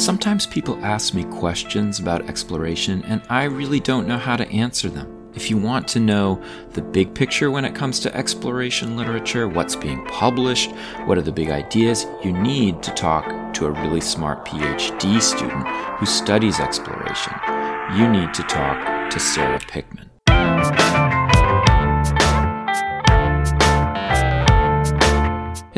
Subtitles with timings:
[0.00, 4.88] Sometimes people ask me questions about exploration, and I really don't know how to answer
[4.88, 5.30] them.
[5.34, 9.76] If you want to know the big picture when it comes to exploration literature, what's
[9.76, 10.72] being published,
[11.04, 15.68] what are the big ideas, you need to talk to a really smart PhD student
[15.98, 17.34] who studies exploration.
[17.94, 20.09] You need to talk to Sarah Pickman.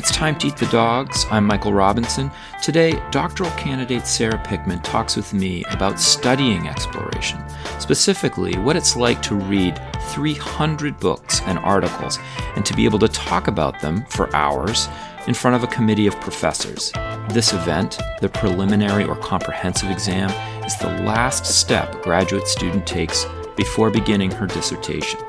[0.03, 1.27] It's time to eat the dogs.
[1.30, 2.29] I'm Michael Robinson.
[2.61, 7.38] Today, doctoral candidate Sarah Pickman talks with me about studying exploration,
[7.78, 12.19] specifically what it's like to read 300 books and articles
[12.56, 14.88] and to be able to talk about them for hours
[15.28, 16.91] in front of a committee of professors.
[17.28, 20.30] This event, the preliminary or comprehensive exam,
[20.64, 25.20] is the last step a graduate student takes before beginning her dissertation.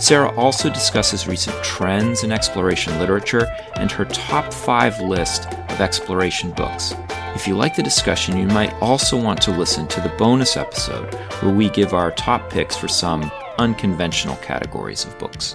[0.00, 6.52] Sarah also discusses recent trends in exploration literature and her top five list of exploration
[6.52, 6.94] books.
[7.34, 11.14] If you like the discussion, you might also want to listen to the bonus episode
[11.42, 15.54] where we give our top picks for some unconventional categories of books.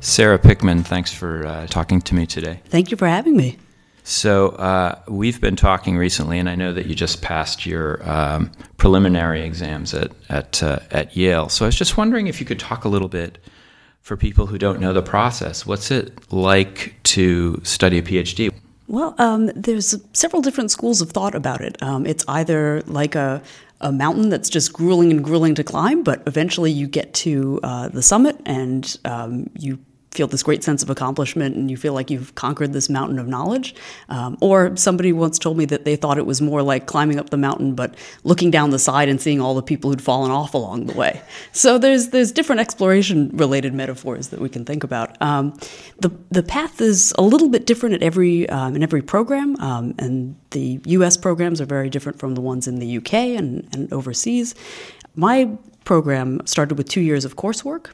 [0.00, 2.62] Sarah Pickman, thanks for uh, talking to me today.
[2.64, 3.58] Thank you for having me.
[4.02, 8.50] So uh, we've been talking recently, and I know that you just passed your um,
[8.78, 11.50] preliminary exams at at uh, at Yale.
[11.50, 13.36] So I was just wondering if you could talk a little bit
[14.08, 15.66] for people who don't know the process.
[15.66, 18.50] What's it like to study a PhD?
[18.86, 21.80] Well, um, there's several different schools of thought about it.
[21.82, 23.42] Um, it's either like a
[23.80, 27.88] a mountain that's just grueling and grueling to climb, but eventually you get to uh,
[27.88, 29.78] the summit and um, you
[30.10, 33.28] feel this great sense of accomplishment and you feel like you've conquered this mountain of
[33.28, 33.74] knowledge.
[34.08, 37.30] Um, or somebody once told me that they thought it was more like climbing up
[37.30, 40.54] the mountain, but looking down the side and seeing all the people who'd fallen off
[40.54, 41.22] along the way.
[41.52, 45.20] So there's there's different exploration related metaphors that we can think about.
[45.20, 45.58] Um,
[45.98, 49.94] the the path is a little bit different at every um, in every program, um,
[49.98, 51.16] and the U.S.
[51.16, 53.36] programs are very different from the ones in the U.K.
[53.36, 54.54] and, and overseas.
[55.16, 55.50] My
[55.84, 57.90] program started with two years of coursework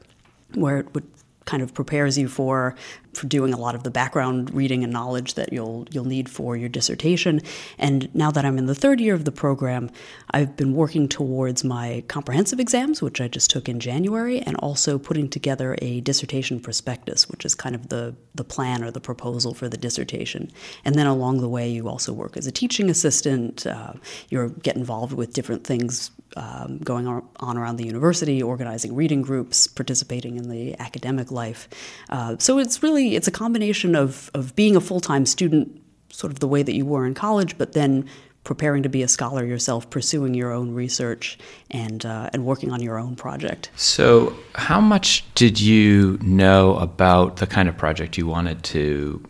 [0.53, 1.07] where it would
[1.45, 2.75] kind of prepares you for
[3.13, 6.57] for doing a lot of the background reading and knowledge that you'll you'll need for
[6.57, 7.41] your dissertation.
[7.77, 9.89] And now that I'm in the third year of the program,
[10.31, 14.97] I've been working towards my comprehensive exams, which I just took in January, and also
[14.97, 19.53] putting together a dissertation prospectus, which is kind of the the plan or the proposal
[19.53, 20.51] for the dissertation.
[20.83, 23.65] And then along the way, you also work as a teaching assistant.
[23.65, 23.93] Uh,
[24.29, 29.67] you get involved with different things um, going on around the university, organizing reading groups,
[29.67, 31.67] participating in the academic life.
[32.09, 36.31] Uh, so it's really it's a combination of of being a full time student, sort
[36.31, 38.07] of the way that you were in college, but then
[38.43, 41.37] preparing to be a scholar yourself, pursuing your own research,
[41.71, 43.69] and uh, and working on your own project.
[43.75, 49.21] So, how much did you know about the kind of project you wanted to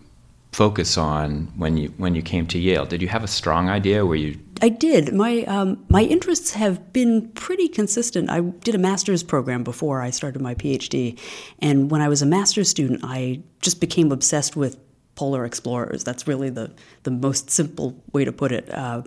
[0.55, 2.85] focus on when you when you came to Yale?
[2.85, 4.05] Did you have a strong idea?
[4.05, 5.13] Were you I did.
[5.13, 8.29] My um, my interests have been pretty consistent.
[8.29, 11.19] I did a master's program before I started my PhD,
[11.59, 14.77] and when I was a master's student, I just became obsessed with
[15.15, 16.05] polar explorers.
[16.05, 16.71] That's really the
[17.03, 18.73] the most simple way to put it.
[18.73, 19.01] Uh,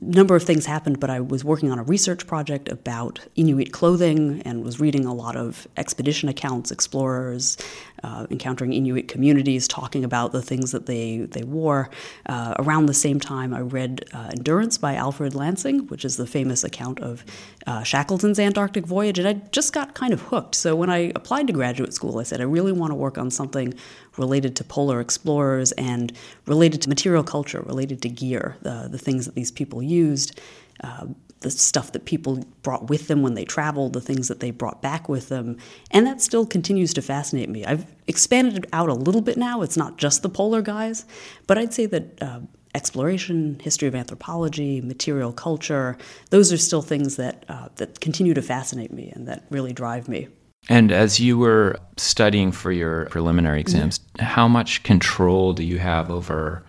[0.00, 4.42] number of things happened, but I was working on a research project about Inuit clothing
[4.42, 7.56] and was reading a lot of expedition accounts, explorers
[8.02, 11.90] uh, encountering Inuit communities, talking about the things that they they wore.
[12.26, 16.26] Uh, around the same time, I read uh, Endurance by Alfred Lansing, which is the
[16.26, 17.24] famous account of
[17.68, 20.54] uh, Shackleton's Antarctic voyage, and I just got kind of hooked.
[20.54, 23.30] So when I applied to graduate school, I said I really want to work on
[23.30, 23.74] something
[24.16, 26.10] related to polar explorers and
[26.46, 30.40] related to material culture, related to gear, the, the things that these people used,
[30.82, 31.08] uh,
[31.40, 34.80] the stuff that people brought with them when they traveled, the things that they brought
[34.80, 35.58] back with them.
[35.90, 37.66] And that still continues to fascinate me.
[37.66, 39.60] I've expanded it out a little bit now.
[39.60, 41.04] It's not just the polar guys,
[41.46, 42.22] but I'd say that.
[42.22, 42.40] Uh,
[42.78, 45.98] exploration, history of anthropology, material culture,
[46.30, 50.08] those are still things that, uh, that continue to fascinate me and that really drive
[50.08, 50.28] me.
[50.68, 54.24] And as you were studying for your preliminary exams, mm-hmm.
[54.24, 56.62] how much control do you have over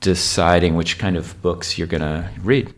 [0.00, 2.72] deciding which kind of books you're going to read?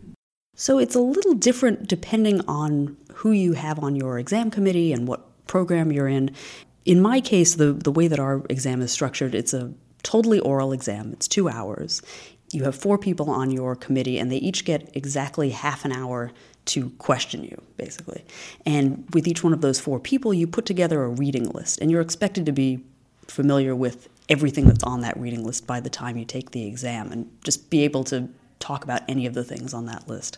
[0.55, 5.07] So it's a little different depending on who you have on your exam committee and
[5.07, 6.31] what program you're in.
[6.85, 9.73] In my case, the, the way that our exam is structured, it's a
[10.03, 11.11] totally oral exam.
[11.13, 12.01] It's two hours.
[12.53, 16.31] You have four people on your committee, and they each get exactly half an hour
[16.65, 18.23] to question you, basically.
[18.65, 21.91] And with each one of those four people, you put together a reading list, and
[21.91, 22.83] you're expected to be
[23.27, 27.11] familiar with everything that's on that reading list by the time you take the exam
[27.11, 28.29] and just be able to
[28.59, 30.37] talk about any of the things on that list.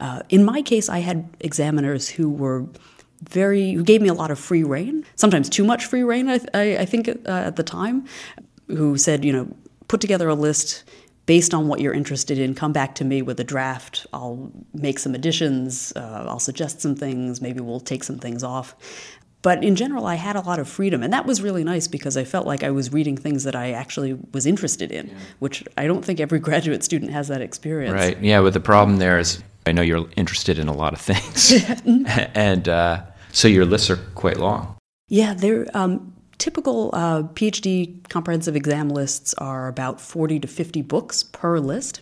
[0.00, 2.66] Uh, in my case, I had examiners who were
[3.22, 6.28] very who gave me a lot of free reign, sometimes too much free reign.
[6.28, 8.04] I, I, I think uh, at the time,
[8.68, 9.48] who said, you know,
[9.88, 10.84] put together a list
[11.26, 14.06] based on what you're interested in, come back to me with a draft.
[14.12, 18.74] I'll make some additions, uh, I'll suggest some things, maybe we'll take some things off.
[19.42, 22.16] But in general, I had a lot of freedom, and that was really nice because
[22.16, 25.14] I felt like I was reading things that I actually was interested in, yeah.
[25.38, 27.94] which I don't think every graduate student has that experience.
[27.94, 28.20] Right.
[28.20, 28.40] Yeah.
[28.40, 31.52] But the problem there is, I know you're interested in a lot of things,
[32.34, 34.76] and uh, so your lists are quite long.
[35.08, 41.22] Yeah, they're um, typical uh, PhD comprehensive exam lists are about 40 to 50 books
[41.22, 42.00] per list.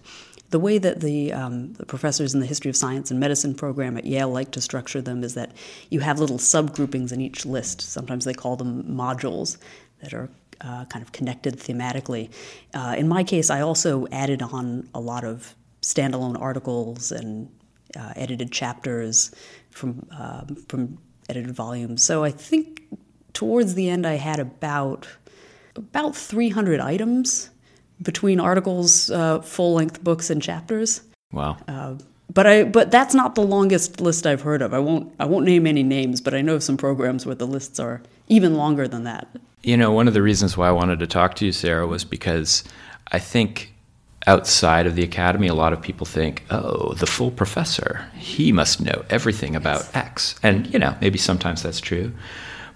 [0.50, 3.96] The way that the, um, the, professors in the History of Science and Medicine program
[3.96, 5.52] at Yale like to structure them is that
[5.90, 7.80] you have little subgroupings in each list.
[7.80, 9.56] Sometimes they call them modules
[10.00, 10.28] that are
[10.60, 12.30] uh, kind of connected thematically.
[12.72, 17.50] Uh, in my case, I also added on a lot of standalone articles and
[17.98, 19.34] uh, edited chapters
[19.70, 20.98] from um, from
[21.28, 22.02] edited volumes.
[22.02, 22.82] So I think
[23.34, 25.06] towards the end, I had about
[25.76, 27.50] about 300 items
[28.00, 31.02] between articles, uh, full length books, and chapters.
[31.32, 31.56] Wow.
[31.68, 31.96] Uh,
[32.32, 34.72] but I but that's not the longest list I've heard of.
[34.72, 37.78] I won't I won't name any names, but I know some programs where the lists
[37.78, 39.28] are even longer than that.
[39.62, 42.04] You know, one of the reasons why I wanted to talk to you, Sarah, was
[42.04, 42.64] because
[43.12, 43.72] I think
[44.26, 48.80] outside of the academy, a lot of people think, oh, the full professor, he must
[48.80, 49.96] know everything about yes.
[49.96, 50.34] X.
[50.42, 52.12] And, you know, maybe sometimes that's true.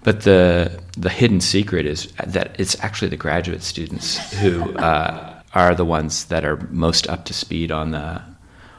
[0.03, 5.75] But the the hidden secret is that it's actually the graduate students who uh, are
[5.75, 8.21] the ones that are most up to speed on the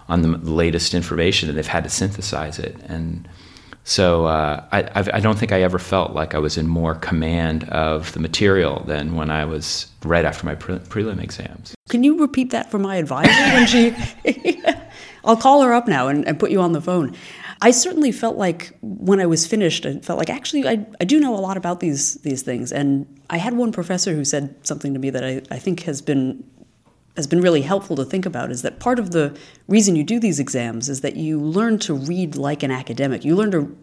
[0.09, 2.77] on the latest information, and they've had to synthesize it.
[2.87, 3.29] And
[3.85, 7.65] so uh, I, I don't think I ever felt like I was in more command
[7.71, 11.75] of the material than when I was right after my pre- prelim exams.
[11.89, 13.95] Can you repeat that for my advisor when she?
[15.25, 17.15] I'll call her up now and, and put you on the phone.
[17.63, 21.21] I certainly felt like when I was finished, I felt like actually I, I do
[21.21, 22.73] know a lot about these these things.
[22.73, 26.01] And I had one professor who said something to me that I, I think has
[26.01, 26.43] been
[27.17, 29.37] has been really helpful to think about is that part of the
[29.69, 33.25] reason you do these exams is that you learn to read like an academic.
[33.25, 33.77] You learn to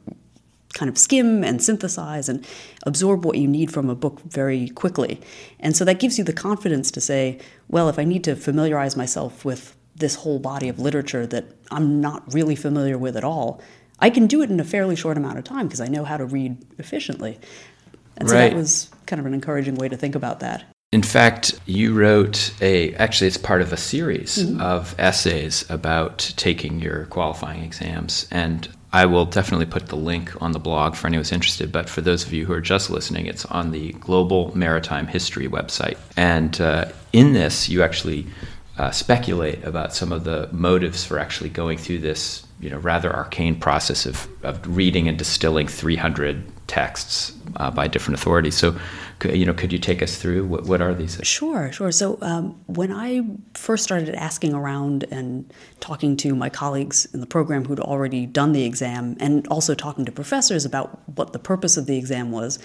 [0.74, 2.46] kind of skim and synthesize and
[2.84, 5.20] absorb what you need from a book very quickly.
[5.60, 8.96] And so that gives you the confidence to say, well, if I need to familiarize
[8.96, 13.62] myself with this whole body of literature that I'm not really familiar with at all,
[14.00, 16.18] I can do it in a fairly short amount of time because I know how
[16.18, 17.40] to read efficiently.
[18.18, 18.50] And so right.
[18.50, 20.64] that was kind of an encouraging way to think about that.
[20.92, 24.62] In fact, you wrote a, actually, it's part of a series mm-hmm.
[24.62, 28.26] of essays about taking your qualifying exams.
[28.32, 31.74] And I will definitely put the link on the blog for anyone who's interested.
[31.74, 35.50] But for those of you who are just listening, it's on the Global Maritime History
[35.50, 35.98] website.
[36.16, 38.26] And uh, in this, you actually
[38.78, 43.14] uh, speculate about some of the motives for actually going through this, you know, rather
[43.14, 48.56] arcane process of, of reading and distilling 300 texts uh, by different authorities.
[48.56, 48.78] So,
[49.24, 51.20] you know, could you take us through what, what are these?
[51.24, 51.92] Sure, sure.
[51.92, 53.22] So, um, when I
[53.56, 58.52] first started asking around and talking to my colleagues in the program who'd already done
[58.52, 62.60] the exam, and also talking to professors about what the purpose of the exam was,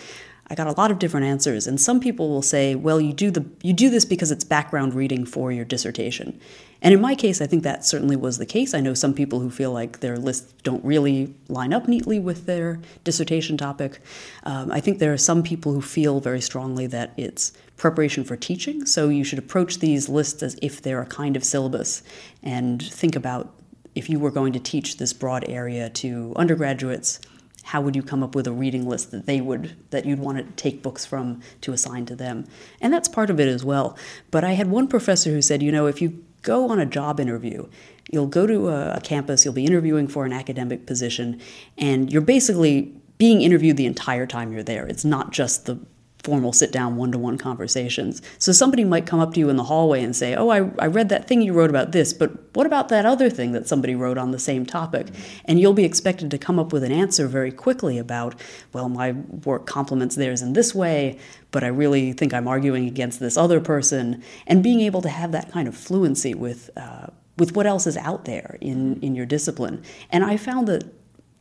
[0.52, 3.30] I got a lot of different answers, and some people will say, "Well, you do
[3.30, 6.38] the you do this because it's background reading for your dissertation."
[6.82, 8.74] And in my case, I think that certainly was the case.
[8.74, 12.44] I know some people who feel like their lists don't really line up neatly with
[12.44, 14.00] their dissertation topic.
[14.42, 18.36] Um, I think there are some people who feel very strongly that it's preparation for
[18.36, 18.84] teaching.
[18.84, 22.02] So you should approach these lists as if they're a kind of syllabus
[22.42, 23.54] and think about
[23.94, 27.20] if you were going to teach this broad area to undergraduates
[27.64, 30.38] how would you come up with a reading list that they would that you'd want
[30.38, 32.46] to take books from to assign to them?
[32.80, 33.96] And that's part of it as well.
[34.30, 37.20] But i had one professor who said you know if you go on a job
[37.20, 37.68] interview
[38.10, 41.40] you'll go to a, a campus you'll be interviewing for an academic position
[41.78, 44.84] and you're basically being interviewed the entire time you're there.
[44.84, 45.78] It's not just the
[46.22, 48.22] formal sit down one to one conversations.
[48.38, 50.86] So somebody might come up to you in the hallway and say, Oh, I, I
[50.86, 53.94] read that thing you wrote about this, but what about that other thing that somebody
[53.94, 55.08] wrote on the same topic?
[55.46, 58.34] And you'll be expected to come up with an answer very quickly about,
[58.72, 61.18] Well, my work complements theirs in this way,
[61.50, 64.22] but I really think I'm arguing against this other person.
[64.46, 67.96] And being able to have that kind of fluency with, uh, with what else is
[67.96, 69.82] out there in, in your discipline.
[70.10, 70.84] And I found that.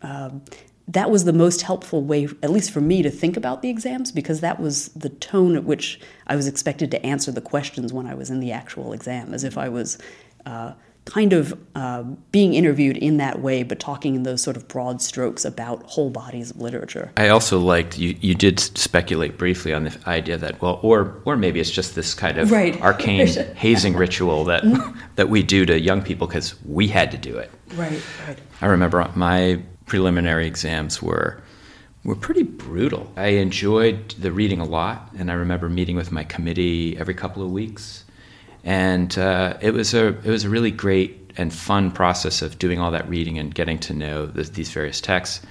[0.02, 0.32] Uh,
[0.93, 4.12] that was the most helpful way, at least for me, to think about the exams
[4.12, 8.07] because that was the tone at which I was expected to answer the questions when
[8.07, 9.98] I was in the actual exam, as if I was
[10.45, 10.74] uh,
[11.05, 15.01] kind of uh, being interviewed in that way, but talking in those sort of broad
[15.01, 17.12] strokes about whole bodies of literature.
[17.15, 18.15] I also liked you.
[18.19, 22.13] You did speculate briefly on the idea that well, or or maybe it's just this
[22.13, 22.79] kind of right.
[22.81, 24.63] arcane hazing ritual that
[25.15, 27.50] that we do to young people because we had to do it.
[27.75, 28.01] Right.
[28.27, 28.38] Right.
[28.62, 31.41] I remember my preliminary exams were
[32.05, 33.12] were pretty brutal.
[33.17, 37.43] I enjoyed the reading a lot, and I remember meeting with my committee every couple
[37.43, 38.05] of weeks.
[38.63, 42.79] and uh, it was a it was a really great and fun process of doing
[42.79, 45.45] all that reading and getting to know the, these various texts.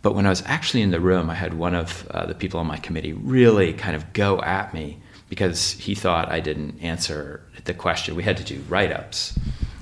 [0.00, 2.60] But when I was actually in the room, I had one of uh, the people
[2.60, 4.98] on my committee really kind of go at me
[5.28, 8.14] because he thought I didn't answer the question.
[8.16, 9.38] We had to do write ups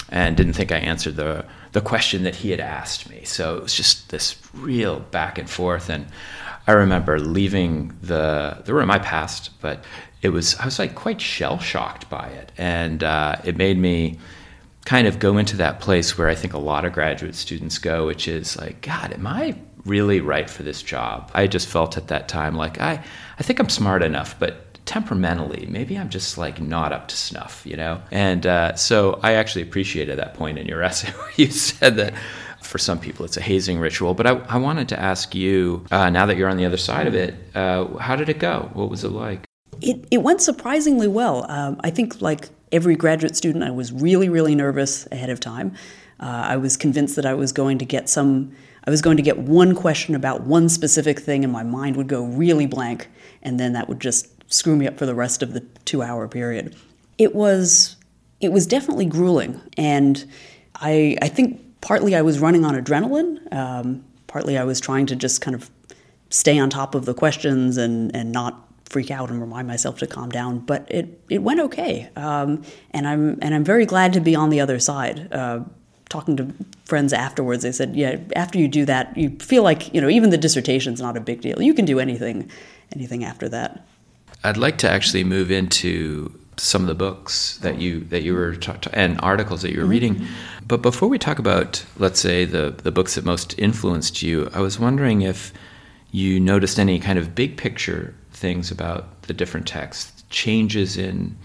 [0.09, 3.25] and didn't think I answered the, the question that he had asked me.
[3.25, 5.88] So it was just this real back and forth.
[5.88, 6.07] And
[6.67, 8.91] I remember leaving the, the room.
[8.91, 9.85] I passed, but
[10.21, 12.52] it was, I was like quite shell shocked by it.
[12.59, 14.19] And uh, it made me
[14.85, 18.07] kind of go into that place where I think a lot of graduate students go,
[18.07, 21.31] which is like, God, am I really right for this job?
[21.35, 23.02] I just felt at that time like I,
[23.38, 27.62] I think I'm smart enough, but temperamentally, maybe I'm just like not up to snuff,
[27.65, 28.03] you know?
[28.11, 32.15] And uh, so I actually appreciated that point in your essay where you said that
[32.61, 34.15] for some people it's a hazing ritual.
[34.15, 37.07] But I, I wanted to ask you, uh, now that you're on the other side
[37.07, 38.71] of it, uh, how did it go?
[38.73, 39.45] What was it like?
[39.81, 41.51] It, it went surprisingly well.
[41.51, 45.75] Um, I think, like every graduate student, I was really, really nervous ahead of time.
[46.21, 48.53] Uh, I was convinced that I was going to get some,
[48.85, 52.07] I was going to get one question about one specific thing, and my mind would
[52.07, 53.11] go really blank,
[53.43, 56.28] and then that would just screw me up for the rest of the two hour
[56.28, 56.76] period.
[57.18, 57.97] It was
[58.40, 60.25] it was definitely grueling, and
[60.76, 65.16] I I think partly I was running on adrenaline, um, partly I was trying to
[65.16, 65.71] just kind of
[66.30, 70.06] stay on top of the questions and and not freak out and remind myself to
[70.06, 70.59] calm down.
[70.59, 74.50] But it it went okay, um, and I'm and I'm very glad to be on
[74.50, 75.32] the other side.
[75.32, 75.61] Uh,
[76.09, 76.52] talking to
[76.85, 80.30] friends afterwards, they said, "Yeah, after you do that, you feel like you know even
[80.30, 81.62] the dissertation's not a big deal.
[81.62, 82.50] You can do anything,
[82.94, 83.87] anything after that."
[84.45, 88.55] I'd like to actually move into some of the books that you that you were
[88.57, 89.91] ta- and articles that you were mm-hmm.
[89.91, 90.27] reading.
[90.67, 94.61] But before we talk about, let's say, the the books that most influenced you, I
[94.61, 95.53] was wondering if
[96.11, 101.37] you noticed any kind of big picture things about the different texts, changes in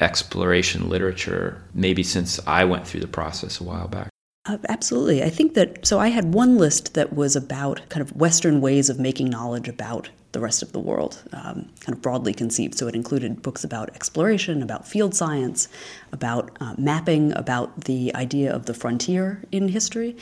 [0.00, 4.08] exploration literature, maybe since I went through the process a while back.
[4.48, 5.22] Uh, absolutely.
[5.22, 8.88] I think that so I had one list that was about kind of Western ways
[8.88, 12.76] of making knowledge about the rest of the world, um, kind of broadly conceived.
[12.76, 15.68] So it included books about exploration, about field science,
[16.12, 20.16] about uh, mapping, about the idea of the frontier in history.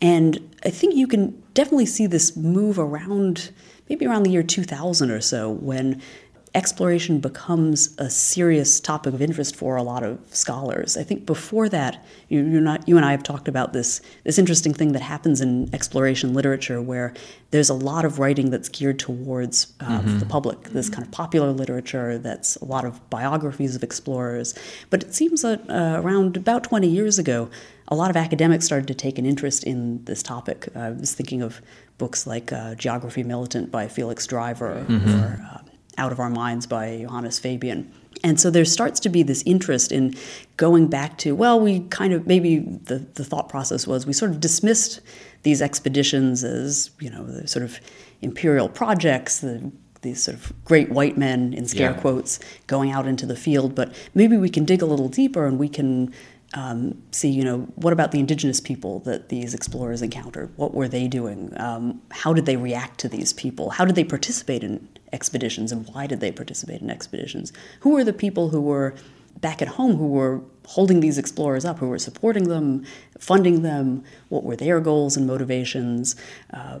[0.00, 3.50] And I think you can definitely see this move around
[3.88, 6.00] maybe around the year 2000 or so when
[6.54, 10.96] exploration becomes a serious topic of interest for a lot of scholars.
[10.96, 14.74] I think before that, you, not, you and I have talked about this this interesting
[14.74, 17.14] thing that happens in exploration literature, where
[17.52, 20.18] there's a lot of writing that's geared towards uh, mm-hmm.
[20.18, 20.62] the public.
[20.70, 24.54] This kind of popular literature that's a lot of biographies of explorers.
[24.90, 27.48] But it seems that uh, around about 20 years ago,
[27.86, 30.68] a lot of academics started to take an interest in this topic.
[30.74, 31.60] I was thinking of
[31.98, 35.10] books like uh, Geography Militant by Felix Driver mm-hmm.
[35.10, 35.69] or uh,
[36.00, 37.92] out of Our Minds by Johannes Fabian.
[38.24, 40.14] And so there starts to be this interest in
[40.56, 44.30] going back to, well, we kind of, maybe the, the thought process was we sort
[44.30, 45.00] of dismissed
[45.42, 47.78] these expeditions as, you know, the sort of
[48.20, 49.70] imperial projects, the,
[50.02, 52.00] these sort of great white men, in scare yeah.
[52.00, 53.74] quotes, going out into the field.
[53.74, 56.12] But maybe we can dig a little deeper and we can
[56.54, 60.52] um, see, you know, what about the indigenous people that these explorers encountered?
[60.56, 61.52] What were they doing?
[61.60, 63.70] Um, how did they react to these people?
[63.70, 67.52] How did they participate in expeditions and why did they participate in expeditions?
[67.80, 68.94] Who were the people who were
[69.40, 72.84] back at home who were holding these explorers up, who were supporting them,
[73.18, 74.04] funding them?
[74.28, 76.16] What were their goals and motivations?
[76.52, 76.80] Uh,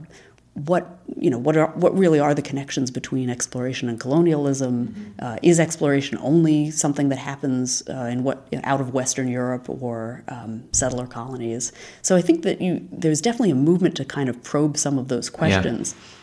[0.54, 5.24] what you know what are what really are the connections between exploration and colonialism mm-hmm.
[5.24, 9.28] uh, is exploration only something that happens uh, in what you know, out of western
[9.28, 14.04] europe or um, settler colonies so i think that you there's definitely a movement to
[14.04, 16.16] kind of probe some of those questions yeah.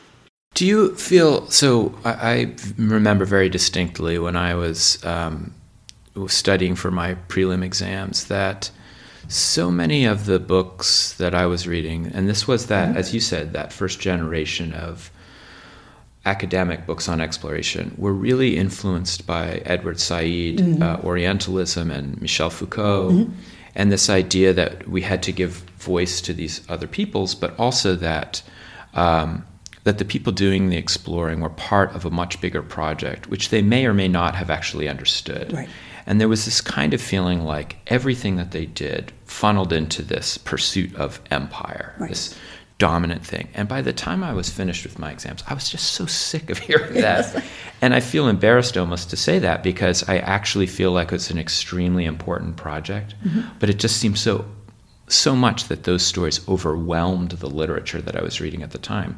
[0.53, 1.93] Do you feel so?
[2.03, 5.53] I, I, remember very distinctly when I was um,
[6.25, 8.71] studying for my prelim exams that
[9.27, 12.97] so many of the books that I was reading, and this was that, mm-hmm.
[12.97, 15.11] as you said, that first generation of
[16.25, 20.81] academic books on exploration were really influenced by Edward Said, mm-hmm.
[20.83, 23.33] uh, Orientalism, and Michel Foucault, mm-hmm.
[23.75, 27.95] and this idea that we had to give voice to these other peoples, but also
[27.95, 28.43] that.
[28.93, 29.45] Um,
[29.83, 33.61] that the people doing the exploring were part of a much bigger project, which they
[33.61, 35.53] may or may not have actually understood.
[35.53, 35.69] Right.
[36.07, 40.37] And there was this kind of feeling like everything that they did funneled into this
[40.37, 42.09] pursuit of empire, right.
[42.09, 42.33] this
[42.77, 43.49] dominant thing.
[43.53, 46.49] And by the time I was finished with my exams, I was just so sick
[46.49, 47.43] of hearing that.
[47.81, 51.37] and I feel embarrassed almost to say that because I actually feel like it's an
[51.37, 53.41] extremely important project, mm-hmm.
[53.59, 54.45] but it just seems so
[55.09, 59.17] so much that those stories overwhelmed the literature that I was reading at the time.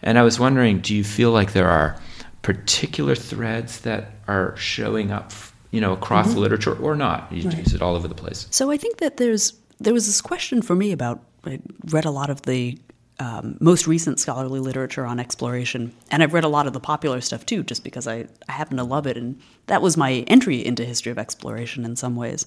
[0.00, 1.98] And I was wondering, do you feel like there are
[2.42, 5.32] particular threads that are showing up
[5.74, 6.38] you know, across mm-hmm.
[6.38, 7.30] literature or not.
[7.32, 7.58] You right.
[7.58, 8.46] use it all over the place.
[8.50, 12.10] So I think that there's there was this question for me about I read a
[12.10, 12.78] lot of the
[13.18, 17.20] um, most recent scholarly literature on exploration, and I've read a lot of the popular
[17.20, 20.64] stuff too, just because I, I happen to love it, and that was my entry
[20.64, 22.46] into history of exploration in some ways.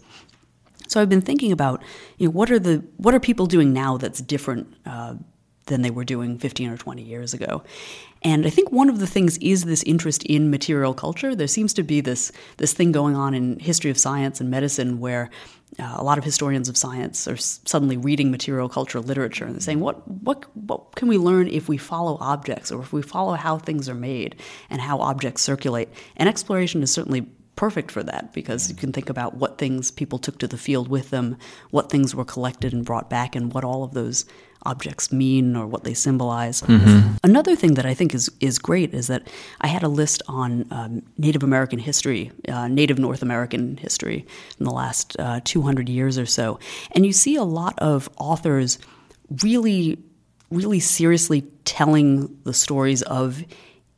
[0.87, 1.83] So I've been thinking about,
[2.17, 5.15] you know, what are the what are people doing now that's different uh,
[5.65, 7.63] than they were doing 15 or 20 years ago.
[8.27, 11.33] And I think one of the things is this interest in material culture.
[11.33, 14.99] There seems to be this this thing going on in history of science and medicine
[14.99, 15.29] where
[15.79, 19.79] uh, a lot of historians of science are suddenly reading material culture literature and saying,
[19.79, 23.57] what, what, what can we learn if we follow objects or if we follow how
[23.57, 24.35] things are made
[24.69, 25.87] and how objects circulate?
[26.17, 27.27] And exploration is certainly
[27.57, 30.87] perfect for that because you can think about what things people took to the field
[30.87, 31.35] with them,
[31.71, 34.23] what things were collected and brought back, and what all of those
[34.63, 36.61] objects mean or what they symbolize.
[36.61, 37.15] Mm-hmm.
[37.23, 39.27] Another thing that I think is is great is that
[39.59, 44.25] I had a list on um, Native American history, uh, Native North American history
[44.59, 46.59] in the last uh, 200 years or so,
[46.91, 48.79] and you see a lot of authors
[49.41, 49.97] really,
[50.51, 53.43] really seriously telling the stories of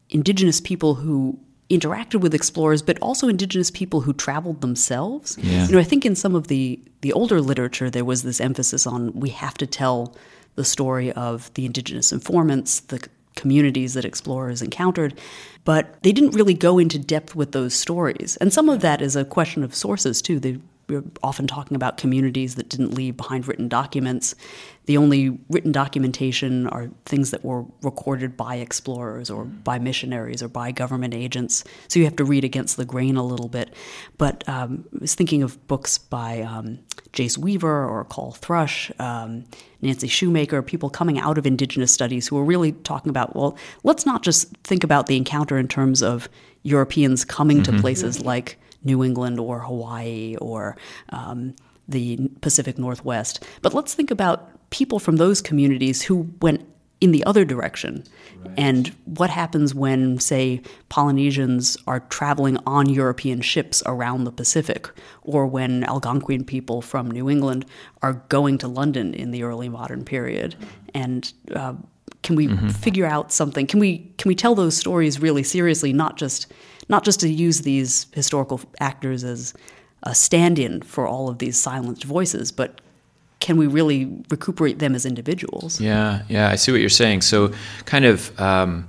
[0.10, 5.38] indigenous people who interacted with explorers, but also indigenous people who traveled themselves.
[5.42, 5.68] Yeah.
[5.68, 8.86] You know, I think in some of the the older literature there was this emphasis
[8.88, 10.16] on we have to tell
[10.56, 15.14] the story of the indigenous informants, the communities that explorers encountered,
[15.64, 18.36] but they didn't really go into depth with those stories.
[18.38, 20.40] And some of that is a question of sources too.
[20.40, 20.60] They
[20.90, 24.36] we're often talking about communities that didn't leave behind written documents.
[24.88, 30.48] The only written documentation are things that were recorded by explorers or by missionaries or
[30.48, 31.64] by government agents.
[31.88, 33.76] So you have to read against the grain a little bit.
[34.18, 36.80] But um, I was thinking of books by um,
[37.14, 39.46] Jace Weaver or Coll Thrush, um,
[39.82, 44.06] Nancy Shoemaker, people coming out of Indigenous studies who are really talking about, well, let's
[44.06, 46.28] not just think about the encounter in terms of
[46.64, 47.76] Europeans coming mm-hmm.
[47.76, 50.78] to places like New England or Hawaii or
[51.10, 51.56] um,
[51.88, 53.44] the Pacific Northwest.
[53.62, 56.66] But let's think about people from those communities who went
[57.02, 58.04] in the other direction.
[58.44, 58.54] Right.
[58.58, 64.90] And what happens when, say, Polynesians are traveling on European ships around the Pacific,
[65.24, 67.66] or when Algonquian people from New England
[68.02, 70.56] are going to London in the early modern period?
[70.94, 71.76] And uh,
[72.22, 72.68] can we mm-hmm.
[72.68, 73.66] figure out something?
[73.66, 76.52] Can we can we tell those stories really seriously, not just
[76.90, 79.54] not just to use these historical actors as
[80.04, 82.82] a stand-in for all of these silenced voices, but
[83.40, 85.80] can we really recuperate them as individuals?
[85.80, 87.22] Yeah, yeah, I see what you're saying.
[87.22, 87.54] So,
[87.86, 88.88] kind of um,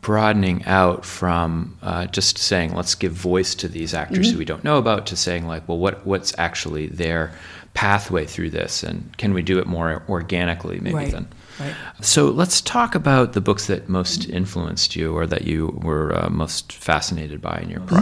[0.00, 4.34] broadening out from uh, just saying let's give voice to these actors mm-hmm.
[4.34, 7.32] who we don't know about to saying like, well, what what's actually their
[7.74, 11.12] pathway through this, and can we do it more organically, maybe right.
[11.12, 11.28] than
[11.60, 11.74] Right.
[12.00, 16.28] So let's talk about the books that most influenced you or that you were uh,
[16.28, 17.94] most fascinated by in your mm-hmm.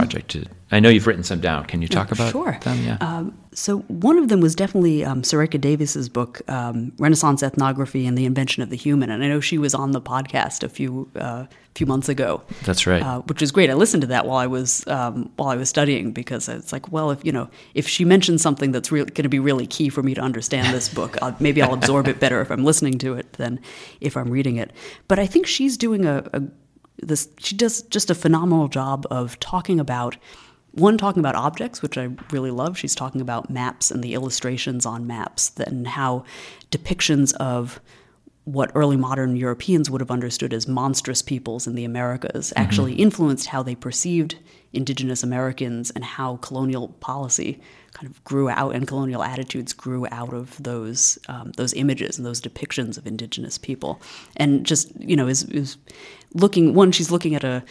[0.73, 1.65] I know you've written some down.
[1.65, 2.57] Can you talk about sure.
[2.61, 2.83] them?
[2.83, 2.97] Yeah.
[2.99, 8.17] Um, so one of them was definitely um, Surekha Davies's book, um, Renaissance Ethnography and
[8.17, 9.11] the Invention of the Human.
[9.11, 12.41] And I know she was on the podcast a few uh, few months ago.
[12.63, 13.01] That's right.
[13.01, 13.69] Uh, which was great.
[13.69, 16.91] I listened to that while I was um, while I was studying because it's like,
[16.91, 19.89] well, if you know, if she mentions something that's re- going to be really key
[19.89, 22.97] for me to understand this book, I'll, maybe I'll absorb it better if I'm listening
[22.99, 23.59] to it than
[24.01, 24.71] if I'm reading it.
[25.07, 26.41] But I think she's doing a, a
[26.97, 27.29] this.
[27.37, 30.17] She does just a phenomenal job of talking about
[30.73, 32.77] one talking about objects, which I really love.
[32.77, 36.25] She's talking about maps and the illustrations on maps, and how
[36.71, 37.79] depictions of
[38.45, 42.61] what early modern Europeans would have understood as monstrous peoples in the Americas mm-hmm.
[42.61, 44.37] actually influenced how they perceived
[44.73, 47.61] indigenous Americans and how colonial policy
[47.93, 52.25] kind of grew out and colonial attitudes grew out of those um, those images and
[52.25, 54.01] those depictions of indigenous people.
[54.35, 55.77] And just you know is, is
[56.33, 57.63] looking one she's looking at a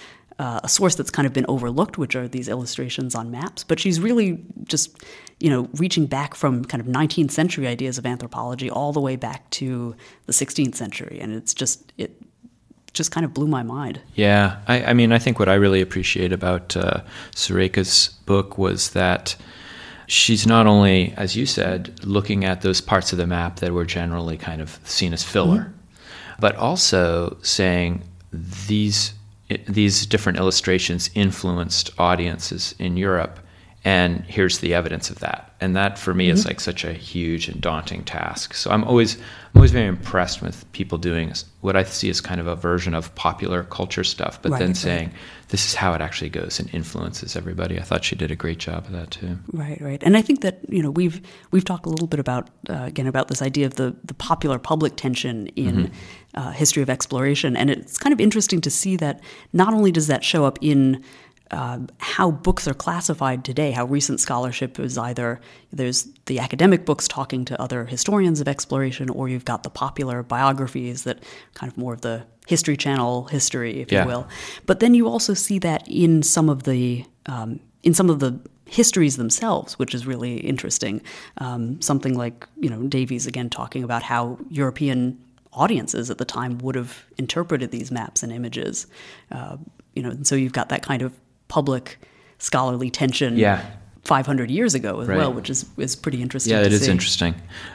[0.42, 3.62] uh, a source that's kind of been overlooked, which are these illustrations on maps.
[3.62, 4.90] But she's really just,
[5.38, 9.14] you know, reaching back from kind of 19th century ideas of anthropology all the way
[9.14, 9.94] back to
[10.26, 12.20] the 16th century, and it's just it
[12.92, 14.00] just kind of blew my mind.
[14.16, 17.02] Yeah, I, I mean, I think what I really appreciate about uh,
[17.36, 19.36] Surekha's book was that
[20.08, 23.84] she's not only, as you said, looking at those parts of the map that were
[23.84, 26.40] generally kind of seen as filler, mm-hmm.
[26.40, 28.02] but also saying
[28.32, 29.14] these
[29.66, 33.38] these different illustrations influenced audiences in Europe,
[33.84, 35.54] and here's the evidence of that.
[35.60, 36.34] And that for me mm-hmm.
[36.34, 38.54] is like such a huge and daunting task.
[38.54, 42.40] So I'm always I'm always very impressed with people doing what I see as kind
[42.40, 44.76] of a version of popular culture stuff, but right, then right.
[44.76, 45.12] saying
[45.48, 47.78] this is how it actually goes and influences everybody.
[47.78, 49.38] I thought she did a great job of that too.
[49.52, 50.02] Right, right.
[50.02, 53.08] And I think that you know we've we've talked a little bit about uh, again
[53.08, 56.40] about this idea of the the popular public tension in mm-hmm.
[56.40, 59.20] uh, history of exploration, and it's kind of interesting to see that
[59.52, 61.02] not only does that show up in
[61.52, 65.40] uh, how books are classified today, how recent scholarship is either
[65.72, 70.22] there's the academic books talking to other historians of exploration, or you've got the popular
[70.22, 71.22] biographies that
[71.54, 74.02] kind of more of the History Channel history, if Yeah.
[74.02, 74.26] you will.
[74.66, 78.38] But then you also see that in some of the um, in some of the
[78.66, 81.02] histories themselves, which is really interesting.
[81.38, 85.18] Um, something like you know Davies again talking about how European
[85.52, 88.86] audiences at the time would have interpreted these maps and images.
[89.30, 89.58] Uh,
[89.94, 91.12] you know, and so you've got that kind of
[91.52, 91.98] public
[92.38, 93.36] scholarly tension.
[93.36, 93.60] Yeah.
[94.04, 95.18] 500 years ago as Right.
[95.18, 96.52] well, which is, is pretty interesting.
[96.52, 96.90] Yeah, it is see.
[96.90, 97.34] interesting.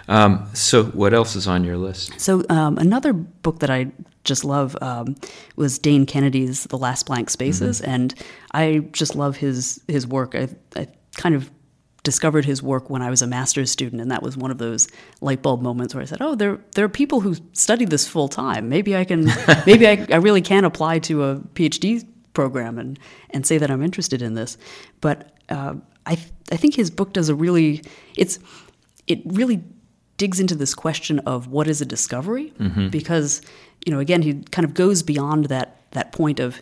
[0.09, 2.19] Um, so, what else is on your list?
[2.19, 3.91] So um, another book that I
[4.25, 5.15] just love um,
[5.55, 8.13] was Dane Kennedy's *The Last Blank Spaces*, and
[8.51, 10.35] I just love his his work.
[10.35, 11.49] I, I kind of
[12.03, 14.89] discovered his work when I was a master's student, and that was one of those
[15.21, 18.27] light bulb moments where I said, "Oh, there there are people who study this full
[18.27, 18.67] time.
[18.67, 19.29] Maybe I can,
[19.65, 22.05] maybe I, I really can apply to a PhD
[22.39, 22.91] program and
[23.33, 24.57] and say that I'm interested in this."
[25.01, 25.17] But
[25.49, 25.73] uh,
[26.11, 26.13] I
[26.51, 27.69] I think his book does a really
[28.23, 28.39] it's
[29.07, 29.59] it really
[30.17, 32.47] digs into this question of what is a discovery
[32.89, 33.41] because
[33.85, 36.61] you know again he kind of goes beyond that that point of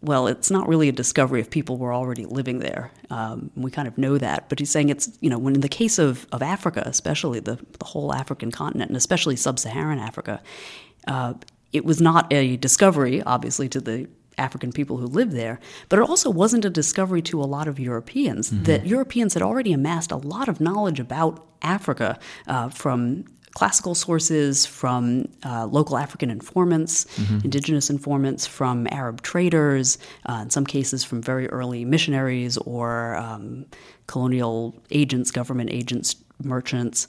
[0.00, 3.88] well it's not really a discovery if people were already living there um, we kind
[3.88, 6.40] of know that but he's saying it's you know when in the case of, of
[6.42, 10.40] africa especially the, the whole african continent and especially sub-saharan africa
[11.06, 11.34] uh,
[11.72, 14.08] it was not a discovery obviously to the
[14.38, 17.78] African people who lived there, but it also wasn't a discovery to a lot of
[17.78, 18.50] Europeans.
[18.64, 24.66] That Europeans had already amassed a lot of knowledge about Africa uh, from classical sources,
[24.66, 27.06] from uh, local African informants,
[27.42, 33.66] indigenous informants, from Arab traders, uh, in some cases from very early missionaries or um,
[34.06, 37.08] colonial agents, government agents, merchants.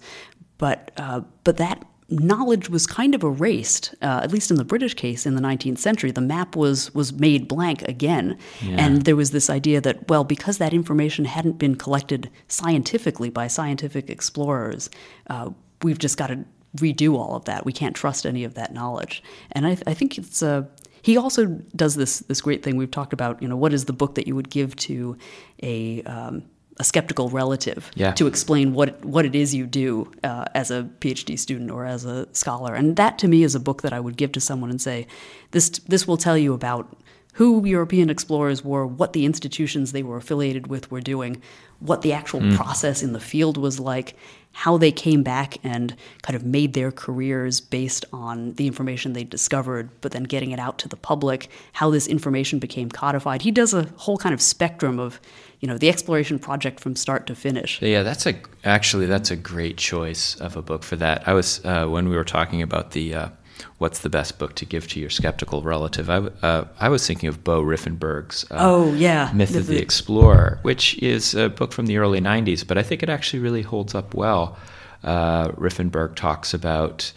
[0.57, 4.93] But uh, but that knowledge was kind of erased, uh, at least in the British
[4.93, 6.11] case in the 19th century.
[6.11, 8.37] The map was was made blank again,
[8.79, 13.47] and there was this idea that well, because that information hadn't been collected scientifically by
[13.47, 14.89] scientific explorers,
[15.29, 15.49] uh,
[15.81, 16.45] we've just got to
[16.77, 17.65] redo all of that.
[17.65, 20.63] We can't trust any of that knowledge, and I, I think it's Uh,
[21.01, 21.45] he also
[21.75, 23.41] does this this great thing we've talked about.
[23.41, 25.17] You know, what is the book that you would give to
[25.63, 26.43] a um,
[26.79, 28.13] a skeptical relative Yeah.
[28.13, 32.05] to explain what what it is you do uh, as a PhD student or as
[32.05, 32.73] a scholar?
[32.73, 35.05] And that to me is a book that I would give to someone and say,
[35.51, 36.85] this this will tell you about
[37.33, 41.41] who European explorers were, what the institutions they were affiliated with were doing,
[41.79, 44.15] what the actual process in the field was like,
[44.51, 49.23] how they came back and kind of made their careers based on the information they
[49.23, 53.41] discovered, but then getting it out to the public, how this information became codified.
[53.43, 55.21] He does a whole kind of spectrum of,
[55.59, 57.81] you know, the exploration project from start to finish.
[57.81, 61.27] Yeah, that's a actually that's a great choice of a book for that.
[61.27, 63.29] I was uh, when we were talking about the uh,
[63.77, 66.09] what's the best book to give to your skeptical relative.
[66.09, 69.31] I, uh, I was thinking of Beau Riffenburgh's uh, Oh, yeah.
[69.33, 73.03] Myth of the Explorer, which is a book from the early '90s, but I think
[73.03, 74.57] it actually really holds up well.
[75.03, 77.11] Uh, Riffenberg talks about.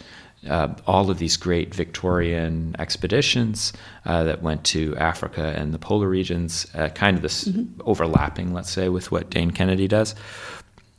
[0.49, 3.71] Uh, all of these great Victorian expeditions
[4.05, 7.49] uh, that went to Africa and the polar regions, uh, kind of this
[7.85, 10.15] overlapping, let's say, with what Dane Kennedy does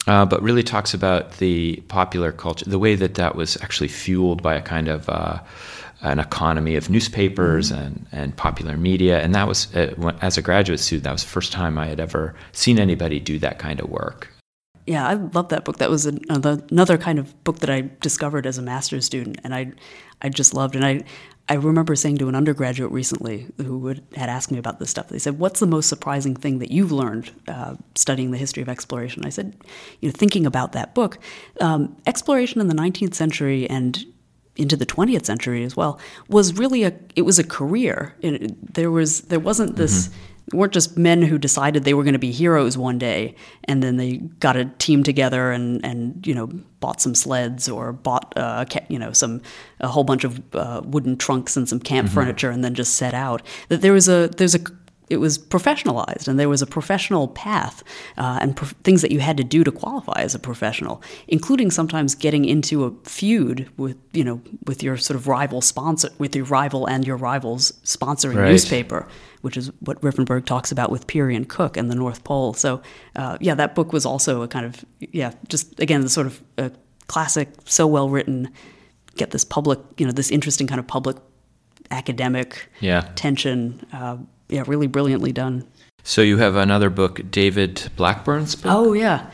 [0.07, 4.43] uh, but really talks about the popular culture, the way that that was actually fueled
[4.43, 5.39] by a kind of uh,
[6.03, 9.21] an economy of newspapers and, and popular media.
[9.21, 12.01] And that was, uh, as a graduate student, that was the first time I had
[12.01, 14.34] ever seen anybody do that kind of work.
[14.87, 15.79] Yeah, I love that book.
[15.79, 19.55] That was another, another kind of book that I discovered as a master's student, and
[19.55, 19.73] I,
[20.21, 20.77] I just loved.
[20.77, 21.05] And I,
[21.49, 25.09] I remember saying to an undergraduate recently who would, had asked me about this stuff.
[25.09, 28.69] They said, "What's the most surprising thing that you've learned uh, studying the history of
[28.69, 29.57] exploration?" I said,
[30.01, 31.19] "You know, thinking about that book,
[31.61, 34.05] um, exploration in the 19th century and."
[34.57, 38.89] into the 20th century as well was really a it was a career it, there
[38.89, 40.11] was there wasn't this
[40.53, 43.97] weren't just men who decided they were going to be heroes one day and then
[43.97, 46.47] they got a team together and and you know
[46.81, 49.41] bought some sleds or bought uh, you know some
[49.81, 53.15] a whole bunch of uh, wooden trunks and some camp furniture and then just set
[53.15, 53.43] out.
[53.69, 54.61] That there was a there's a
[55.11, 57.83] it was professionalized and there was a professional path
[58.17, 61.71] uh, and pro- things that you had to do to qualify as a professional including
[61.71, 66.35] sometimes getting into a feud with you know with your sort of rival sponsor with
[66.35, 68.51] your rival and your rival's sponsoring Right.
[68.51, 69.07] newspaper
[69.43, 72.81] which is what Riffenburgh talks about with Peary and Cook and the North Pole so
[73.17, 76.43] uh, yeah that book was also a kind of yeah just again the sort of
[76.57, 76.71] uh,
[77.09, 78.51] classic so well written
[79.17, 81.17] get this public you know this interesting kind of public
[81.91, 83.03] academic Yeah.
[83.15, 83.85] tension.
[84.55, 85.67] Yeah, really brilliantly done.
[86.05, 89.29] So you have another book, David Blackbourn's book, Oh yeah,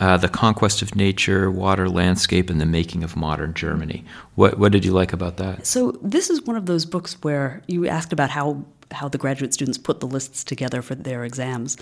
[0.00, 4.04] uh, The Conquest of Nature, Water, Landscape, and the Making of Modern Germany.
[4.36, 5.66] What, what did you like about that?
[5.66, 9.52] So this is one of those books where you asked about how how the graduate
[9.52, 11.76] students put the lists together for their exams.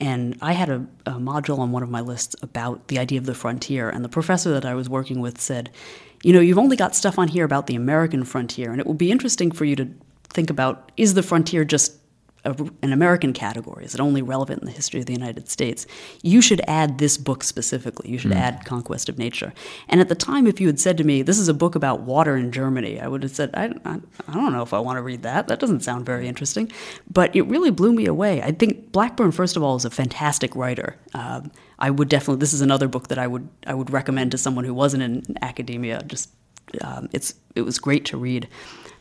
[0.00, 3.26] And I had a, a module on one of my lists about the idea of
[3.26, 3.90] the frontier.
[3.90, 5.70] And the professor that I was working with said,
[6.22, 8.94] you know, you've only got stuff on here about the American frontier, and it will
[8.94, 9.88] be interesting for you to
[10.28, 11.98] think about is the frontier just
[12.44, 13.84] a, an American category?
[13.84, 15.86] Is it only relevant in the history of the United States?
[16.22, 18.10] You should add this book specifically.
[18.10, 18.36] You should mm.
[18.36, 19.52] add Conquest of Nature.
[19.88, 22.00] And at the time, if you had said to me, this is a book about
[22.00, 24.96] water in Germany, I would have said, I, I, I don't know if I want
[24.96, 25.48] to read that.
[25.48, 26.70] That doesn't sound very interesting.
[27.10, 28.42] But it really blew me away.
[28.42, 30.96] I think Blackbourn, first of all, is a fantastic writer.
[31.14, 34.38] Um, I would definitely, this is another book that I would, I would recommend to
[34.38, 36.02] someone who wasn't in academia.
[36.06, 36.30] Just,
[36.80, 38.48] um, it's, it was great to read.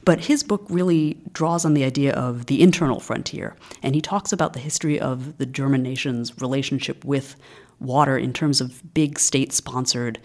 [0.03, 4.33] But his book really draws on the idea of the internal frontier, and he talks
[4.33, 7.35] about the history of the German nation's relationship with
[7.79, 10.19] water in terms of big state sponsored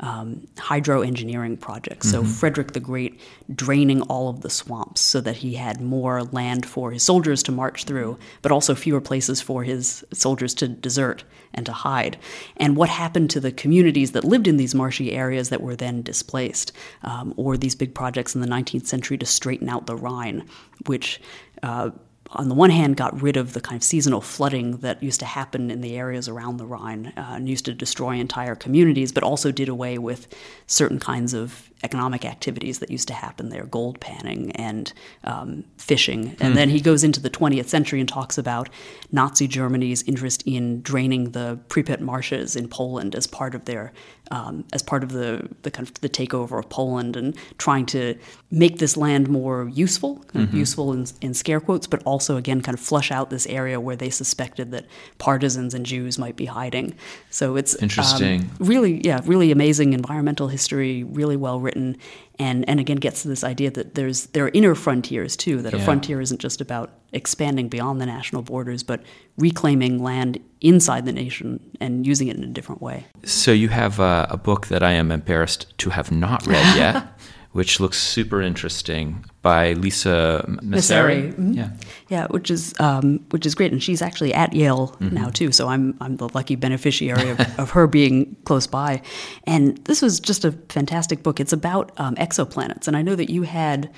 [0.00, 2.12] um, hydro engineering projects.
[2.12, 2.26] Mm-hmm.
[2.26, 3.20] So Frederick the Great
[3.54, 7.52] draining all of the swamps so that he had more land for his soldiers to
[7.52, 12.18] march through, but also fewer places for his soldiers to desert and to hide.
[12.56, 16.02] And what happened to the communities that lived in these marshy areas that were then
[16.02, 20.44] displaced, um, or these big projects in the 19th century to straighten out the Rhine,
[20.86, 21.20] which
[21.62, 21.90] uh,
[22.30, 25.26] on the one hand, got rid of the kind of seasonal flooding that used to
[25.26, 29.22] happen in the areas around the Rhine uh, and used to destroy entire communities, but
[29.22, 30.26] also did away with
[30.66, 34.92] certain kinds of economic activities that used to happen there gold panning and
[35.24, 36.28] um, fishing.
[36.40, 36.54] And mm.
[36.54, 38.70] then he goes into the 20th century and talks about
[39.12, 43.92] Nazi Germany's interest in draining the Pripyat marshes in Poland as part of their
[44.30, 48.16] um, as part of the, the kind of the takeover of Poland and trying to
[48.50, 50.56] make this land more useful, mm-hmm.
[50.56, 53.96] useful in, in, scare quotes, but also again kind of flush out this area where
[53.96, 54.86] they suspected that
[55.18, 56.94] partisans and Jews might be hiding.
[57.30, 61.96] So it's interesting, um, really, yeah, really amazing environmental history, really well written,
[62.38, 65.62] and and again gets to this idea that there's there are inner frontiers too.
[65.62, 65.80] That yeah.
[65.80, 69.02] a frontier isn't just about expanding beyond the national borders, but
[69.38, 73.06] reclaiming land inside the nation and using it in a different way.
[73.24, 77.06] So you have a, a book that I am embarrassed to have not read yet.
[77.54, 81.32] which looks super interesting by Lisa Messeri.
[81.32, 81.52] Mm-hmm.
[81.52, 81.70] Yeah,
[82.08, 85.14] yeah, which is um, which is great, and she's actually at Yale mm-hmm.
[85.14, 85.52] now too.
[85.52, 89.02] So I'm I'm the lucky beneficiary of, of, her being close by.
[89.44, 91.38] And this was just a fantastic book.
[91.38, 93.90] It's about um, exoplanets, and I know that you had.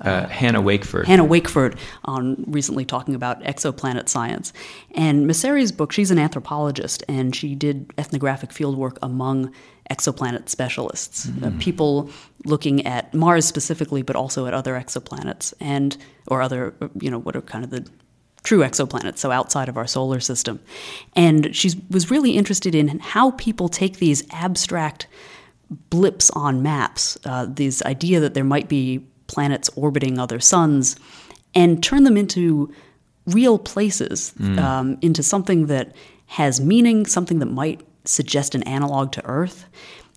[0.00, 1.04] Uh, Hannah Wakeford.
[1.06, 4.52] Hannah Wakeford on recently talking about exoplanet science.
[4.90, 9.54] And Messeri's book, she's an anthropologist and she did ethnographic fieldwork among
[9.90, 11.44] exoplanet specialists, mm-hmm.
[11.44, 12.10] uh, people
[12.44, 17.36] looking at Mars specifically, but also at other exoplanets and or other, you know, what
[17.36, 17.86] are kind of the
[18.42, 20.60] true exoplanets, so outside of our solar system.
[21.14, 25.06] And she was really interested in how people take these abstract
[25.90, 30.96] blips on maps, uh, this idea that there might be planets orbiting other suns,
[31.54, 32.72] and turn them into
[33.26, 34.58] real places, mm.
[34.58, 35.94] um, into something that
[36.26, 39.66] has meaning, something that might suggest an analog to Earth.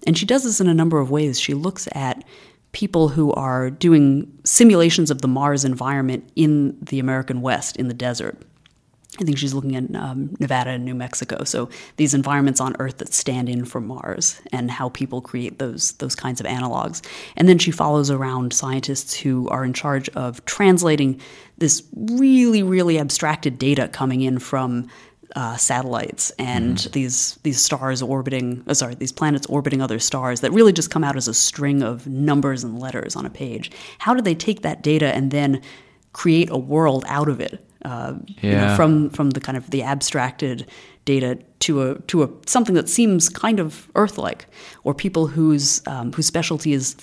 [0.05, 1.39] And she does this in a number of ways.
[1.39, 2.23] She looks at
[2.71, 7.93] people who are doing simulations of the Mars environment in the American West, in the
[7.93, 8.37] desert.
[9.19, 11.43] I think she's looking at um, Nevada and New Mexico.
[11.43, 15.93] So these environments on Earth that stand in for Mars and how people create those
[15.93, 17.06] those kinds of analogs.
[17.36, 21.19] And then she follows around scientists who are in charge of translating
[21.58, 24.88] this really really abstracted data coming in from
[25.36, 26.91] uh, satellites and mm-hmm.
[26.91, 31.03] these these stars orbiting oh, sorry these planets orbiting other stars that really just come
[31.03, 34.62] out as a string of numbers and letters on a page how do they take
[34.62, 35.62] that data and then
[36.13, 38.49] create a world out of it uh, yeah.
[38.49, 40.65] you know, from from the kind of the abstracted
[41.05, 44.47] data to a to a something that seems kind of Earth-like,
[44.83, 46.95] or people whose um, whose specialty is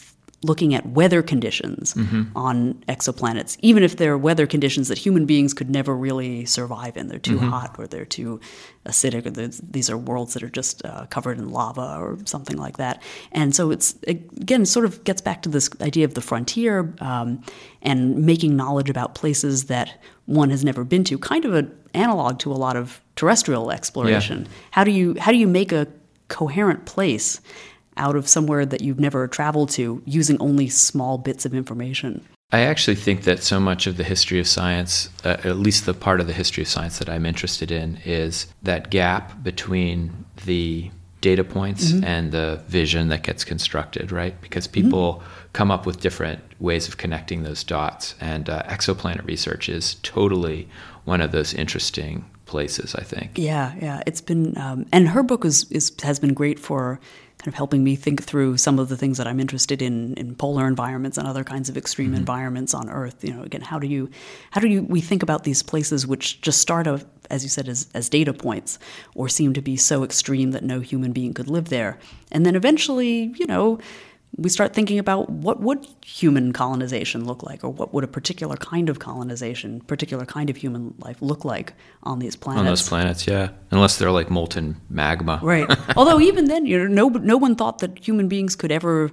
[0.45, 2.25] looking at weather conditions mm-hmm.
[2.37, 7.09] on exoplanets, even if they're weather conditions that human beings could never really survive in.
[7.09, 7.49] They're too mm-hmm.
[7.49, 8.41] hot or they're too
[8.85, 9.31] acidic, or
[9.73, 13.03] these are worlds that are just uh, covered in lava or something like that.
[13.33, 17.43] And so it's, again, sort of gets back to this idea of the frontier um,
[17.83, 22.39] and making knowledge about places that one has never been to, kind of an analog
[22.41, 24.43] to a lot of terrestrial exploration.
[24.43, 24.49] Yeah.
[24.73, 25.87] How do you how do you make a
[26.29, 27.41] coherent place
[27.97, 32.25] out of somewhere that you've never traveled to using only small bits of information.
[32.53, 35.95] I actually think that so much of the history of science, uh, at least the
[35.95, 40.91] part of the history of science that I'm interested in, is that gap between the
[41.21, 42.05] data points mm-hmm.
[42.05, 44.39] and the vision that gets constructed, right?
[44.43, 45.49] Because people mm-hmm.
[45.55, 48.15] come up with different ways of connecting those dots.
[48.21, 50.69] And uh, exoplanet research is totally
[51.07, 53.39] one of those interesting places, I think.
[53.39, 54.03] Yeah, yeah.
[54.07, 57.01] It's been, um, and her book is, is, has been great for
[57.45, 60.35] kind of helping me think through some of the things that I'm interested in in
[60.35, 62.17] polar environments and other kinds of extreme mm-hmm.
[62.17, 63.23] environments on Earth.
[63.23, 64.09] You know, again, how do you
[64.53, 67.69] how do you we think about these places which just start out, as you said,
[67.69, 68.79] as, as data points
[69.15, 71.99] or seem to be so extreme that no human being could live there,
[72.33, 73.79] and then eventually, you know
[74.37, 78.57] we start thinking about what would human colonization look like or what would a particular
[78.57, 82.89] kind of colonization particular kind of human life look like on these planets on those
[82.89, 83.27] planets.
[83.27, 83.51] yeah.
[83.71, 85.39] Unless they're like molten magma.
[85.43, 85.71] Right.
[85.97, 89.11] Although even then you know no, no one thought that human beings could ever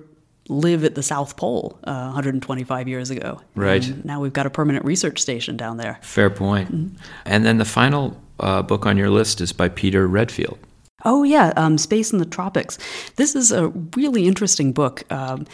[0.50, 3.40] live at the south pole uh, 125 years ago.
[3.56, 3.86] Right.
[3.88, 6.00] And now we've got a permanent research station down there.
[6.02, 6.72] Fair point.
[6.72, 6.96] Mm-hmm.
[7.26, 10.58] and then the final uh, book on your list is by peter redfield
[11.04, 12.78] Oh, yeah, um, Space in the Tropics.
[13.16, 15.04] This is a really interesting book.
[15.12, 15.46] Um,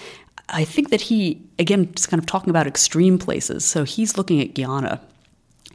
[0.50, 3.66] I think that he, again, just kind of talking about extreme places.
[3.66, 5.02] So he's looking at Guiana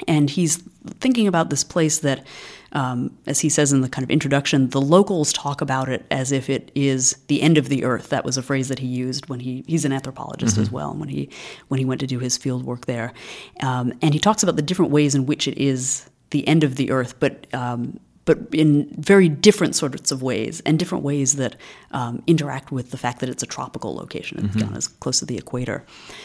[0.08, 0.56] and he's
[1.00, 2.26] thinking about this place that,
[2.72, 6.32] um, as he says in the kind of introduction, the locals talk about it as
[6.32, 8.08] if it is the end of the earth.
[8.08, 10.62] That was a phrase that he used when he he's an anthropologist mm-hmm.
[10.62, 10.94] as well.
[10.94, 11.28] When he
[11.68, 13.12] when he went to do his field work there,
[13.60, 16.76] um, and he talks about the different ways in which it is the end of
[16.76, 21.56] the earth, but um, but in very different sorts of ways and different ways that
[21.90, 24.42] um, interact with the fact that it's a tropical location.
[24.42, 24.58] Mm-hmm.
[24.58, 25.84] Guiana is close to the equator.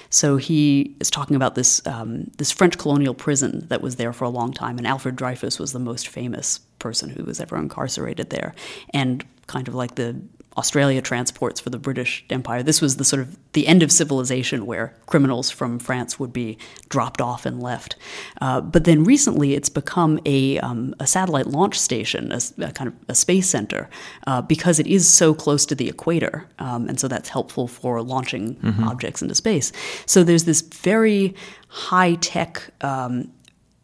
[0.09, 4.25] So he is talking about this um, this French colonial prison that was there for
[4.25, 8.29] a long time, and Alfred Dreyfus was the most famous person who was ever incarcerated
[8.29, 8.53] there,
[8.93, 10.21] and kind of like the
[10.57, 12.63] Australia transports for the British Empire.
[12.63, 16.57] This was the sort of the end of civilization where criminals from France would be
[16.89, 17.95] dropped off and left.
[18.41, 22.87] Uh, but then recently it's become a, um, a satellite launch station, a, a, kind
[22.87, 23.87] of a space center,
[24.25, 26.47] uh, because it is so close to the equator.
[26.57, 28.83] Um, and so that's helpful for launching mm-hmm.
[28.83, 29.71] objects into space.
[30.07, 31.35] So there's this very
[31.67, 33.31] high tech, um,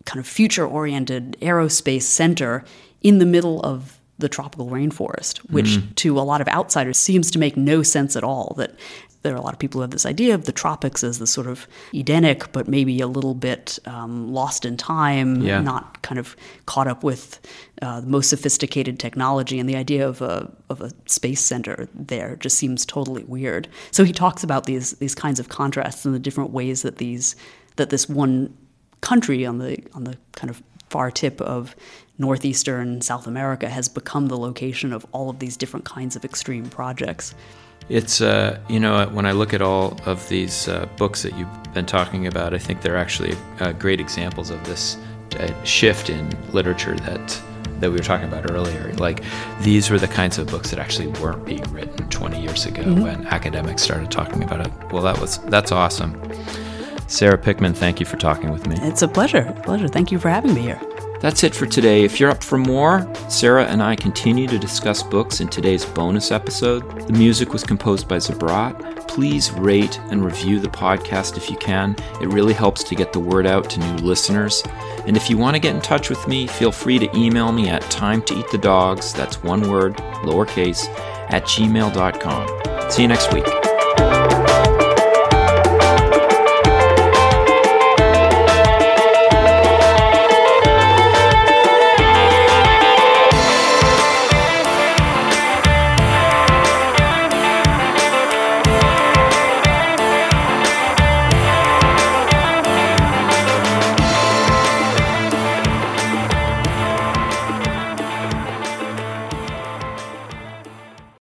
[0.06, 2.66] kind of future oriented aerospace center
[3.02, 5.96] in the middle of the tropical rainforest, which mm.
[5.96, 8.56] to a lot of outsiders seems to make no sense at all.
[8.58, 8.74] That
[9.22, 11.28] there are a lot of people who have this idea of the tropics as the
[11.28, 15.60] sort of Edenic, but maybe a little bit um, lost in time, yeah.
[15.62, 17.40] not kind of caught up with
[17.82, 19.60] uh, the most sophisticated technology.
[19.60, 23.68] And the idea of a of a space center there just seems totally weird.
[23.92, 27.36] So he talks about these these kinds of contrasts and the different ways that these
[27.76, 28.56] that this one
[29.02, 31.76] country on the on the kind of far tip of
[32.20, 36.70] northeastern South America has become the location of all of these different kinds of extreme
[36.70, 37.34] projects.
[37.90, 41.74] It's, uh, you know, when I look at all of these uh, books that you've
[41.74, 44.98] been talking about, I think they're actually uh, great examples of this
[45.40, 47.42] uh, shift in literature that
[47.80, 48.94] that we were talking about earlier.
[48.94, 49.24] Like
[49.62, 53.02] these were the kinds of books that actually weren't being written 20 years ago mm-hmm.
[53.02, 54.72] when academics started talking about it.
[54.94, 56.14] Well, that was that's awesome.
[57.14, 58.76] Sarah Pickman, thank you for talking with me.
[58.82, 59.44] It's a pleasure.
[59.64, 59.88] Pleasure.
[59.88, 60.82] Thank you for having me here.
[61.22, 62.04] That's it for today.
[62.04, 66.32] If you're up for more, Sarah and I continue to discuss books in today's bonus
[66.32, 67.08] episode.
[67.08, 69.08] The music was composed by Zabrat.
[69.08, 71.96] Please rate and review the podcast if you can.
[72.20, 74.64] It really helps to get the word out to new listeners.
[75.06, 77.70] And if you want to get in touch with me, feel free to email me
[77.70, 80.88] at time to eat the dogs, that's one word, lowercase,
[81.30, 82.92] at gmail.com.
[82.92, 83.63] See you next week.